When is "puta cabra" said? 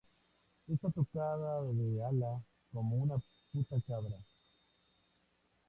3.51-4.17